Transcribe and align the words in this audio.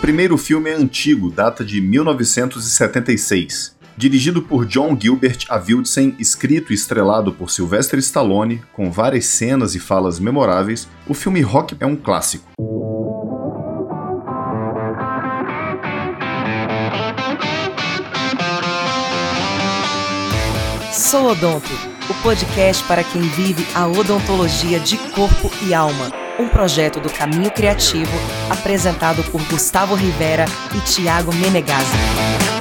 primeiro 0.00 0.36
filme 0.36 0.70
é 0.70 0.74
antigo, 0.74 1.30
data 1.30 1.64
de 1.64 1.80
1976. 1.80 3.74
Dirigido 3.96 4.42
por 4.42 4.66
John 4.66 4.96
Gilbert 5.00 5.46
Avildsen, 5.48 6.14
escrito 6.18 6.70
e 6.70 6.74
estrelado 6.74 7.32
por 7.32 7.50
Sylvester 7.50 7.98
Stallone, 7.98 8.62
com 8.74 8.90
várias 8.90 9.24
cenas 9.26 9.74
e 9.74 9.80
falas 9.80 10.20
memoráveis, 10.20 10.86
o 11.08 11.14
filme 11.14 11.40
Rock 11.40 11.74
é 11.80 11.86
um 11.86 11.96
clássico. 11.96 12.46
Sou 20.92 21.30
Odonto, 21.30 21.70
o 22.10 22.22
podcast 22.22 22.84
para 22.84 23.02
quem 23.02 23.22
vive 23.22 23.66
a 23.74 23.86
odontologia 23.86 24.78
de 24.78 24.98
corpo 25.14 25.50
e 25.66 25.72
alma. 25.72 26.25
Um 26.38 26.48
projeto 26.48 27.00
do 27.00 27.08
Caminho 27.08 27.50
Criativo, 27.50 28.12
apresentado 28.50 29.24
por 29.30 29.42
Gustavo 29.44 29.94
Rivera 29.94 30.44
e 30.74 30.80
Tiago 30.80 31.34
Menegazzi. 31.34 32.55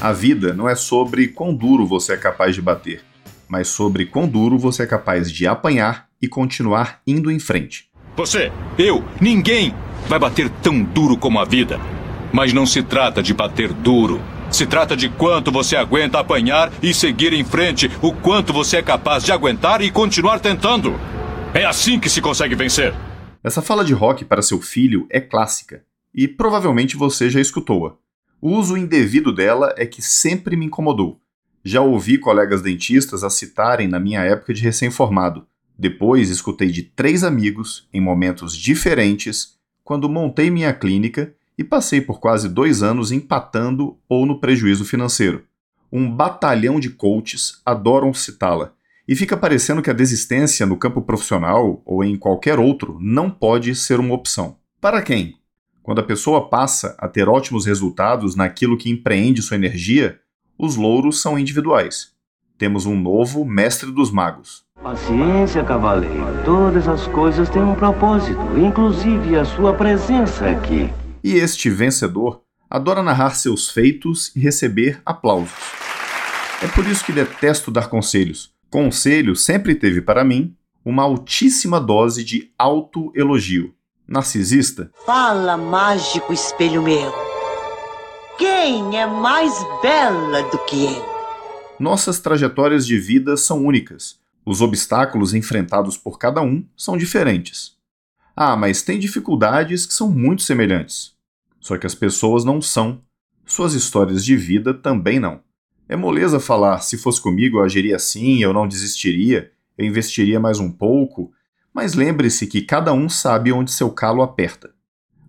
A 0.00 0.12
vida 0.12 0.54
não 0.54 0.66
é 0.66 0.74
sobre 0.74 1.28
quão 1.28 1.54
duro 1.54 1.86
você 1.86 2.14
é 2.14 2.16
capaz 2.16 2.54
de 2.54 2.62
bater, 2.62 3.02
mas 3.46 3.68
sobre 3.68 4.06
quão 4.06 4.26
duro 4.26 4.58
você 4.58 4.84
é 4.84 4.86
capaz 4.86 5.30
de 5.30 5.46
apanhar 5.46 6.06
e 6.22 6.26
continuar 6.26 7.02
indo 7.06 7.30
em 7.30 7.38
frente. 7.38 7.90
Você, 8.16 8.50
eu, 8.78 9.04
ninguém 9.20 9.74
vai 10.08 10.18
bater 10.18 10.48
tão 10.62 10.82
duro 10.82 11.18
como 11.18 11.38
a 11.38 11.44
vida. 11.44 11.78
Mas 12.32 12.50
não 12.50 12.64
se 12.64 12.82
trata 12.82 13.22
de 13.22 13.34
bater 13.34 13.74
duro. 13.74 14.22
Se 14.50 14.66
trata 14.66 14.96
de 14.96 15.10
quanto 15.10 15.52
você 15.52 15.76
aguenta 15.76 16.18
apanhar 16.18 16.72
e 16.82 16.94
seguir 16.94 17.34
em 17.34 17.44
frente, 17.44 17.90
o 18.00 18.10
quanto 18.10 18.54
você 18.54 18.78
é 18.78 18.82
capaz 18.82 19.22
de 19.22 19.32
aguentar 19.32 19.82
e 19.82 19.90
continuar 19.90 20.40
tentando. 20.40 20.98
É 21.52 21.66
assim 21.66 22.00
que 22.00 22.08
se 22.08 22.22
consegue 22.22 22.54
vencer. 22.54 22.94
Essa 23.44 23.60
fala 23.60 23.84
de 23.84 23.92
rock 23.92 24.24
para 24.24 24.40
seu 24.40 24.62
filho 24.62 25.06
é 25.10 25.20
clássica, 25.20 25.82
e 26.14 26.26
provavelmente 26.26 26.96
você 26.96 27.28
já 27.28 27.40
escutou-a. 27.40 27.94
O 28.40 28.52
uso 28.56 28.76
indevido 28.76 29.34
dela 29.34 29.74
é 29.76 29.84
que 29.84 30.00
sempre 30.00 30.56
me 30.56 30.64
incomodou. 30.64 31.20
Já 31.62 31.82
ouvi 31.82 32.16
colegas 32.16 32.62
dentistas 32.62 33.22
a 33.22 33.28
citarem 33.28 33.86
na 33.86 34.00
minha 34.00 34.22
época 34.22 34.54
de 34.54 34.62
recém-formado. 34.62 35.46
Depois 35.78 36.30
escutei 36.30 36.70
de 36.70 36.82
três 36.82 37.22
amigos, 37.22 37.86
em 37.92 38.00
momentos 38.00 38.56
diferentes, 38.56 39.58
quando 39.84 40.08
montei 40.08 40.50
minha 40.50 40.72
clínica 40.72 41.34
e 41.58 41.62
passei 41.62 42.00
por 42.00 42.18
quase 42.18 42.48
dois 42.48 42.82
anos 42.82 43.12
empatando 43.12 43.98
ou 44.08 44.24
no 44.24 44.40
prejuízo 44.40 44.86
financeiro. 44.86 45.44
Um 45.92 46.10
batalhão 46.10 46.80
de 46.80 46.88
coaches 46.88 47.60
adoram 47.66 48.14
citá-la, 48.14 48.72
e 49.06 49.16
fica 49.16 49.36
parecendo 49.36 49.82
que 49.82 49.90
a 49.90 49.94
desistência 49.94 50.64
no 50.64 50.76
campo 50.76 51.02
profissional 51.02 51.82
ou 51.84 52.04
em 52.04 52.16
qualquer 52.16 52.60
outro 52.60 52.96
não 53.00 53.28
pode 53.28 53.74
ser 53.74 53.98
uma 53.98 54.14
opção. 54.14 54.56
Para 54.80 55.02
quem? 55.02 55.39
Quando 55.82 56.00
a 56.00 56.04
pessoa 56.04 56.48
passa 56.48 56.94
a 56.98 57.08
ter 57.08 57.28
ótimos 57.28 57.64
resultados 57.64 58.36
naquilo 58.36 58.76
que 58.76 58.90
empreende 58.90 59.40
sua 59.40 59.56
energia, 59.56 60.20
os 60.58 60.76
louros 60.76 61.22
são 61.22 61.38
individuais. 61.38 62.12
Temos 62.58 62.84
um 62.84 62.94
novo 62.94 63.44
mestre 63.44 63.90
dos 63.90 64.10
magos. 64.10 64.62
Paciência, 64.82 65.64
cavaleiro. 65.64 66.44
Todas 66.44 66.86
as 66.86 67.06
coisas 67.06 67.48
têm 67.48 67.62
um 67.62 67.74
propósito, 67.74 68.40
inclusive 68.58 69.36
a 69.36 69.44
sua 69.44 69.72
presença 69.72 70.50
aqui. 70.50 70.90
E 71.24 71.34
este 71.34 71.70
vencedor 71.70 72.42
adora 72.68 73.02
narrar 73.02 73.34
seus 73.34 73.70
feitos 73.70 74.34
e 74.36 74.40
receber 74.40 75.00
aplausos. 75.04 75.58
É 76.62 76.68
por 76.68 76.86
isso 76.86 77.04
que 77.04 77.12
detesto 77.12 77.70
dar 77.70 77.88
conselhos. 77.88 78.52
Conselho 78.68 79.34
sempre 79.34 79.74
teve 79.74 80.02
para 80.02 80.22
mim 80.22 80.54
uma 80.84 81.02
altíssima 81.02 81.80
dose 81.80 82.22
de 82.22 82.50
autoelogio 82.58 83.74
narcisista? 84.10 84.90
Fala, 85.06 85.56
mágico 85.56 86.32
espelho 86.32 86.82
meu. 86.82 87.14
Quem 88.36 88.98
é 88.98 89.06
mais 89.06 89.54
bela 89.80 90.42
do 90.50 90.58
que 90.64 90.86
eu? 90.86 91.10
Nossas 91.78 92.18
trajetórias 92.18 92.84
de 92.84 92.98
vida 92.98 93.36
são 93.36 93.64
únicas. 93.64 94.18
Os 94.44 94.60
obstáculos 94.60 95.32
enfrentados 95.32 95.96
por 95.96 96.18
cada 96.18 96.42
um 96.42 96.64
são 96.76 96.96
diferentes. 96.96 97.76
Ah, 98.34 98.56
mas 98.56 98.82
tem 98.82 98.98
dificuldades 98.98 99.86
que 99.86 99.94
são 99.94 100.10
muito 100.10 100.42
semelhantes. 100.42 101.12
Só 101.60 101.78
que 101.78 101.86
as 101.86 101.94
pessoas 101.94 102.44
não 102.44 102.60
são. 102.60 103.00
Suas 103.46 103.74
histórias 103.74 104.24
de 104.24 104.36
vida 104.36 104.74
também 104.74 105.20
não. 105.20 105.40
É 105.88 105.94
moleza 105.94 106.40
falar, 106.40 106.80
se 106.80 106.96
fosse 106.96 107.20
comigo 107.20 107.58
eu 107.58 107.64
agiria 107.64 107.96
assim, 107.96 108.42
eu 108.42 108.52
não 108.52 108.66
desistiria, 108.66 109.52
eu 109.76 109.84
investiria 109.84 110.40
mais 110.40 110.58
um 110.58 110.70
pouco, 110.70 111.32
mas 111.74 111.94
lembre-se 111.94 112.46
que 112.46 112.62
cada 112.62 112.92
um 112.92 113.08
sabe 113.08 113.52
onde 113.52 113.70
seu 113.70 113.90
calo 113.90 114.22
aperta. 114.22 114.74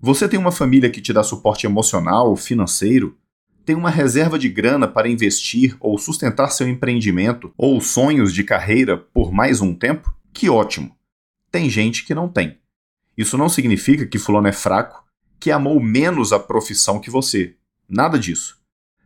Você 0.01 0.27
tem 0.27 0.39
uma 0.39 0.51
família 0.51 0.89
que 0.89 1.01
te 1.01 1.13
dá 1.13 1.21
suporte 1.21 1.65
emocional, 1.65 2.35
financeiro? 2.35 3.15
Tem 3.63 3.75
uma 3.75 3.91
reserva 3.91 4.39
de 4.39 4.49
grana 4.49 4.87
para 4.87 5.07
investir 5.07 5.77
ou 5.79 5.97
sustentar 5.97 6.49
seu 6.49 6.67
empreendimento 6.67 7.53
ou 7.55 7.79
sonhos 7.79 8.33
de 8.33 8.43
carreira 8.43 8.97
por 8.97 9.31
mais 9.31 9.61
um 9.61 9.75
tempo? 9.75 10.11
Que 10.33 10.49
ótimo! 10.49 10.95
Tem 11.51 11.69
gente 11.69 12.03
que 12.03 12.15
não 12.15 12.27
tem. 12.27 12.57
Isso 13.15 13.37
não 13.37 13.47
significa 13.47 14.05
que 14.07 14.17
Fulano 14.17 14.47
é 14.47 14.51
fraco, 14.51 15.03
que 15.39 15.51
amou 15.51 15.79
menos 15.79 16.33
a 16.33 16.39
profissão 16.39 16.99
que 16.99 17.11
você. 17.11 17.55
Nada 17.87 18.17
disso. 18.17 18.57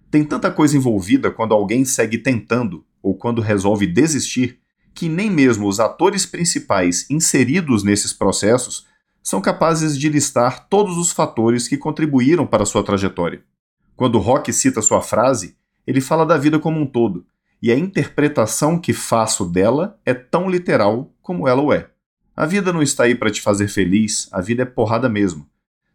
Tem 0.10 0.24
tanta 0.24 0.50
coisa 0.50 0.78
envolvida 0.78 1.30
quando 1.30 1.54
alguém 1.54 1.84
segue 1.84 2.18
tentando 2.18 2.86
ou 3.02 3.16
quando 3.16 3.42
resolve 3.42 3.86
desistir 3.86 4.60
que 4.96 5.10
nem 5.10 5.30
mesmo 5.30 5.68
os 5.68 5.82
atores 5.82 6.26
principais 6.26 7.06
inseridos 7.10 7.84
nesses 7.84 8.14
processos 8.14 8.88
são 9.22 9.42
capazes 9.42 9.98
de 9.98 10.08
listar 10.08 10.70
todos 10.70 10.98
os 10.98 11.12
fatores 11.12 11.68
que 11.68 11.78
contribuíram 11.78 12.48
para 12.48 12.66
sua 12.66 12.82
trajetória. 12.82 13.44
Quando 13.98 14.20
Rock 14.20 14.54
cita 14.54 14.82
sua 14.82 15.02
frase, 15.02 15.58
ele 15.86 16.00
fala 16.00 16.26
da 16.26 16.38
vida 16.38 16.58
como 16.60 16.80
um 16.80 16.86
todo, 16.86 17.26
e 17.62 17.72
a 17.72 17.78
interpretação 17.78 18.80
que 18.80 18.94
faço 18.94 19.46
dela 19.46 20.00
é 20.06 20.14
tão 20.14 20.50
literal 20.50 21.12
como 21.22 21.48
ela 21.48 21.62
o 21.62 21.74
é. 21.74 21.90
A 22.36 22.46
vida 22.46 22.72
não 22.72 22.82
está 22.82 23.04
aí 23.04 23.16
para 23.16 23.32
te 23.32 23.42
fazer 23.42 23.68
feliz, 23.68 24.30
a 24.32 24.40
vida 24.40 24.64
é 24.64 24.66
porrada 24.66 25.10
mesmo. 25.10 25.46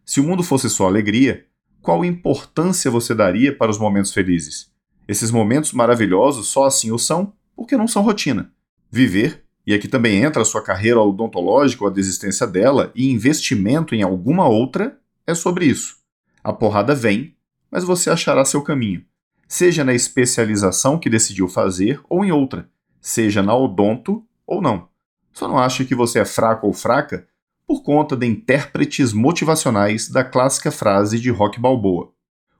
Se 0.05 0.19
o 0.19 0.23
mundo 0.23 0.43
fosse 0.43 0.69
só 0.69 0.85
alegria, 0.85 1.45
qual 1.81 2.05
importância 2.05 2.91
você 2.91 3.15
daria 3.15 3.55
para 3.55 3.71
os 3.71 3.79
momentos 3.79 4.13
felizes? 4.13 4.69
Esses 5.07 5.31
momentos 5.31 5.73
maravilhosos 5.73 6.47
só 6.47 6.65
assim 6.65 6.91
o 6.91 6.99
são 6.99 7.33
porque 7.55 7.75
não 7.75 7.87
são 7.87 8.03
rotina 8.03 8.51
viver, 8.91 9.43
e 9.65 9.73
aqui 9.73 9.87
também 9.87 10.21
entra 10.21 10.41
a 10.41 10.45
sua 10.45 10.61
carreira 10.61 10.99
odontológica 10.99 11.83
ou 11.83 11.89
a 11.89 11.93
desistência 11.93 12.45
dela, 12.45 12.91
e 12.93 13.09
investimento 13.09 13.95
em 13.95 14.03
alguma 14.03 14.47
outra, 14.47 14.99
é 15.25 15.33
sobre 15.33 15.65
isso. 15.65 15.95
A 16.43 16.51
porrada 16.51 16.93
vem, 16.93 17.35
mas 17.71 17.83
você 17.83 18.09
achará 18.09 18.43
seu 18.43 18.61
caminho, 18.61 19.05
seja 19.47 19.83
na 19.83 19.93
especialização 19.93 20.99
que 20.99 21.09
decidiu 21.09 21.47
fazer 21.47 22.01
ou 22.09 22.25
em 22.25 22.31
outra, 22.31 22.69
seja 22.99 23.41
na 23.41 23.55
odonto 23.55 24.25
ou 24.45 24.61
não. 24.61 24.89
Só 25.31 25.47
não 25.47 25.57
ache 25.57 25.85
que 25.85 25.95
você 25.95 26.19
é 26.19 26.25
fraco 26.25 26.67
ou 26.67 26.73
fraca 26.73 27.25
por 27.65 27.83
conta 27.83 28.17
de 28.17 28.25
intérpretes 28.27 29.13
motivacionais 29.13 30.09
da 30.09 30.25
clássica 30.25 30.71
frase 30.71 31.17
de 31.17 31.29
Rock 31.29 31.57
Balboa. 31.57 32.11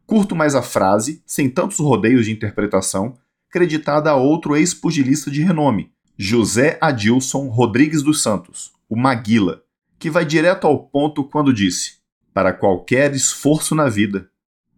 Curto 0.06 0.36
mais 0.36 0.56
a 0.56 0.62
frase, 0.62 1.22
sem 1.25 1.50
tantos 1.50 1.80
rodeios 1.80 2.25
de 2.25 2.31
interpretação, 2.31 3.18
creditada 3.50 4.12
a 4.12 4.16
outro 4.16 4.56
ex-pugilista 4.56 5.30
de 5.30 5.42
renome, 5.42 5.92
José 6.23 6.77
Adilson 6.79 7.47
Rodrigues 7.47 8.03
dos 8.03 8.21
Santos, 8.21 8.71
o 8.88 8.95
Maguila, 8.95 9.63
que 9.97 10.07
vai 10.07 10.23
direto 10.23 10.68
ao 10.68 10.77
ponto 10.77 11.23
quando 11.23 11.51
disse: 11.51 11.94
Para 12.31 12.53
qualquer 12.53 13.15
esforço 13.15 13.73
na 13.73 13.89
vida, 13.89 14.29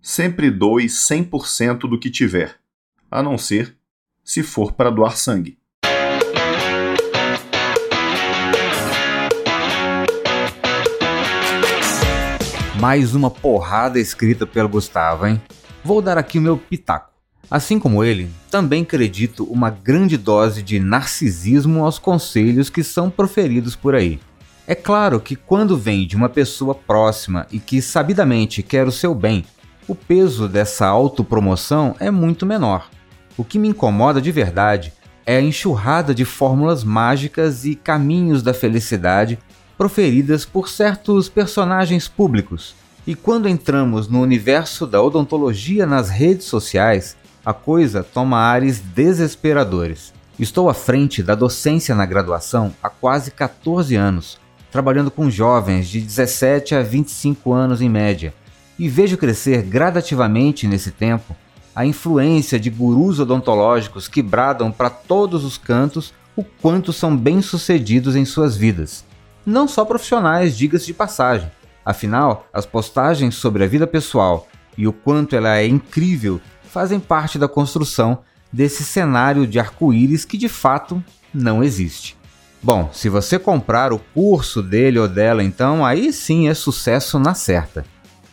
sempre 0.02 0.50
doe 0.50 0.86
100% 0.86 1.80
do 1.80 2.00
que 2.00 2.10
tiver, 2.10 2.56
a 3.12 3.22
não 3.22 3.38
ser 3.38 3.76
se 4.24 4.42
for 4.42 4.72
para 4.72 4.90
doar 4.90 5.18
sangue. 5.18 5.58
Mais 12.80 13.14
uma 13.14 13.30
porrada 13.30 14.00
escrita 14.00 14.48
pelo 14.48 14.70
Gustavo, 14.70 15.28
hein? 15.28 15.42
Vou 15.84 16.02
dar 16.02 16.18
aqui 16.18 16.40
o 16.40 16.42
meu 16.42 16.58
pitaco. 16.58 17.13
Assim 17.50 17.78
como 17.78 18.04
ele, 18.04 18.30
também 18.50 18.84
acredito 18.84 19.44
uma 19.46 19.70
grande 19.70 20.18
dose 20.18 20.64
de 20.64 20.80
narcisismo 20.80 21.84
aos 21.84 22.00
conselhos 22.00 22.70
que 22.70 22.84
são 22.84 23.10
proferidos 23.10 23.76
por 23.76 23.94
aí. 23.96 24.20
É 24.66 24.74
claro 24.74 25.20
que 25.20 25.36
quando 25.36 25.78
vem 25.78 26.08
de 26.08 26.16
uma 26.16 26.30
pessoa 26.30 26.74
próxima 26.74 27.46
e 27.52 27.60
que 27.60 27.82
sabidamente 27.82 28.64
quer 28.64 28.88
o 28.88 28.92
seu 28.92 29.14
bem, 29.14 29.44
o 29.88 29.94
peso 29.94 30.48
dessa 30.48 30.88
autopromoção 30.88 31.96
é 32.00 32.10
muito 32.10 32.46
menor. 32.46 32.90
O 33.36 33.44
que 33.44 33.60
me 33.60 33.68
incomoda 33.68 34.22
de 34.22 34.32
verdade 34.32 34.94
é 35.26 35.38
a 35.38 35.42
enxurrada 35.42 36.16
de 36.16 36.24
fórmulas 36.24 36.84
mágicas 36.84 37.66
e 37.66 37.76
caminhos 37.76 38.42
da 38.42 38.54
felicidade 38.54 39.38
proferidas 39.78 40.46
por 40.46 40.70
certos 40.70 41.28
personagens 41.28 42.08
públicos. 42.08 42.76
E 43.06 43.16
quando 43.16 43.50
entramos 43.50 44.08
no 44.08 44.22
universo 44.22 44.88
da 44.88 45.02
odontologia 45.02 45.86
nas 45.86 46.10
redes 46.10 46.46
sociais, 46.46 47.18
a 47.46 47.54
coisa 47.54 48.04
toma 48.04 48.38
ares 48.38 48.80
desesperadores. 48.80 50.14
Estou 50.40 50.70
à 50.70 50.74
frente 50.74 51.22
da 51.22 51.36
docência 51.36 51.94
na 51.94 52.06
graduação 52.06 52.74
há 52.82 52.90
quase 52.90 53.32
14 53.32 53.96
anos, 53.96 54.40
trabalhando 54.72 55.12
com 55.12 55.30
jovens 55.30 55.88
de 55.88 56.02
17 56.02 56.74
a 56.74 56.82
25 56.82 57.54
anos 57.54 57.82
em 57.82 57.90
média, 57.90 58.34
e 58.80 58.90
vejo 58.90 59.18
crescer 59.18 59.62
gradativamente 59.62 60.68
nesse 60.68 60.92
tempo 60.92 61.36
a 61.76 61.86
influência 61.86 62.60
de 62.60 62.70
gurus 62.70 63.20
odontológicos 63.20 64.08
que 64.08 64.22
bradam 64.22 64.72
para 64.72 64.90
todos 64.90 65.44
os 65.44 65.58
cantos 65.58 66.14
o 66.36 66.44
quanto 66.44 66.92
são 66.92 67.16
bem-sucedidos 67.16 68.16
em 68.16 68.26
suas 68.26 68.56
vidas. 68.56 69.06
Não 69.46 69.68
só 69.68 69.86
profissionais, 69.86 70.58
diga-se 70.58 70.88
de 70.88 70.94
passagem. 70.94 71.52
Afinal, 71.86 72.48
as 72.54 72.66
postagens 72.66 73.36
sobre 73.36 73.64
a 73.64 73.68
vida 73.68 73.86
pessoal 73.86 74.48
e 74.78 74.88
o 74.88 74.94
quanto 74.94 75.36
ela 75.36 75.58
é 75.58 75.68
incrível 75.68 76.40
fazem 76.74 77.00
parte 77.00 77.38
da 77.38 77.48
construção 77.48 78.20
desse 78.52 78.84
cenário 78.84 79.46
de 79.46 79.60
arco-íris 79.60 80.26
que 80.26 80.38
de 80.38 80.50
fato 80.50 81.02
não 81.32 81.64
existe. 81.64 82.18
Bom, 82.62 82.90
se 82.92 83.10
você 83.10 83.38
comprar 83.38 83.94
o 83.94 84.00
curso 84.00 84.64
dele 84.64 84.98
ou 84.98 85.08
dela, 85.08 85.44
então 85.44 85.86
aí 85.86 86.12
sim 86.12 86.50
é 86.50 86.54
sucesso 86.56 87.20
na 87.20 87.36
certa. 87.36 87.86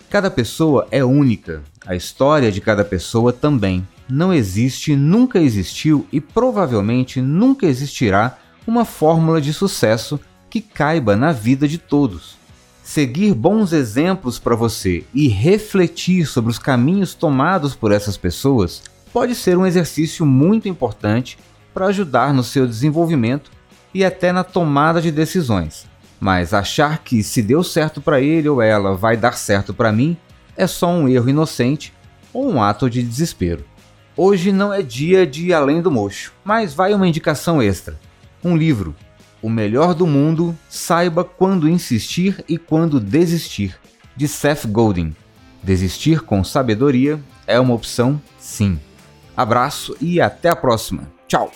Cada 0.09 0.31
pessoa 0.31 0.89
é 0.91 1.05
única, 1.05 1.63
a 1.87 1.95
história 1.95 2.51
de 2.51 2.63
cada 2.63 2.83
pessoa 2.83 3.31
também. 3.31 3.87
Não 4.09 4.33
existe, 4.33 4.97
nunca 4.97 5.39
existiu 5.39 6.07
e 6.11 6.19
provavelmente 6.19 7.21
nunca 7.21 7.67
existirá 7.67 8.39
uma 8.67 8.87
fórmula 8.87 9.41
de 9.41 9.53
sucesso 9.53 10.19
que 10.49 10.63
caiba 10.63 11.15
na 11.15 11.31
vida 11.31 11.69
de 11.69 11.77
todos. 11.77 12.40
Seguir 12.91 13.35
bons 13.35 13.73
exemplos 13.73 14.41
para 14.41 14.57
você 14.57 15.05
e 15.15 15.29
refletir 15.29 16.27
sobre 16.27 16.51
os 16.51 16.59
caminhos 16.59 17.15
tomados 17.15 17.73
por 17.73 17.93
essas 17.93 18.17
pessoas 18.17 18.83
pode 19.13 19.37
ser 19.37 19.57
um 19.57 19.65
exercício 19.65 20.27
muito 20.27 20.69
importante 20.69 21.39
para 21.73 21.87
ajudar 21.87 22.35
no 22.35 22.43
seu 22.43 22.67
desenvolvimento 22.67 23.53
e 23.95 24.05
até 24.05 24.33
na 24.33 24.43
tomada 24.43 25.01
de 25.01 25.13
decisões. 25.13 25.87
Mas 26.19 26.53
achar 26.53 26.99
que 26.99 27.23
se 27.23 27.41
deu 27.43 27.63
certo 27.63 28.01
para 28.01 28.21
ele 28.21 28.49
ou 28.49 28.61
ela 28.61 28.97
vai 28.97 29.17
dar 29.17 29.39
certo 29.39 29.73
para 29.73 29.93
mim 29.93 30.17
é 30.57 30.67
só 30.67 30.89
um 30.89 31.09
erro 31.09 31.31
inocente 31.31 31.95
ou 32.33 32.51
um 32.51 32.61
ato 32.61 32.91
de 32.91 33.05
desespero. 33.05 33.65
Hoje 34.17 34.51
não 34.51 34.75
é 34.75 34.83
dia 34.83 35.25
de 35.25 35.47
ir 35.47 35.53
além 35.53 35.81
do 35.81 35.93
mocho, 35.93 36.33
mas 36.45 36.75
vai 36.75 36.93
uma 36.93 37.07
indicação 37.07 37.63
extra. 37.63 37.97
Um 38.43 38.57
livro, 38.57 38.97
O 39.43 39.49
Melhor 39.49 39.95
do 39.95 40.07
Mundo, 40.07 40.57
Saiba 40.69 41.25
Quando 41.25 41.69
Insistir 41.69 42.45
e 42.49 42.59
Quando 42.59 43.01
Desistir, 43.01 43.79
de 44.17 44.29
Seth 44.29 44.67
Godin. 44.67 45.15
Desistir 45.63 46.21
com 46.21 46.45
sabedoria 46.45 47.21
é 47.47 47.59
uma 47.59 47.75
opção, 47.75 48.21
sim. 48.39 48.79
Abraço 49.37 49.97
e 50.01 50.21
até 50.21 50.49
a 50.49 50.57
próxima. 50.57 51.11
Tchau! 51.27 51.51